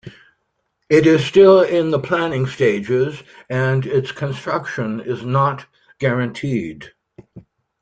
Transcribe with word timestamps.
It 0.89 1.05
is 1.05 1.23
still 1.23 1.61
in 1.61 1.91
the 1.91 1.99
planning 1.99 2.47
stages 2.47 3.21
and 3.51 3.85
its 3.85 4.11
construction 4.11 4.99
is 5.01 5.23
not 5.23 5.67
guaranteed. 5.99 6.91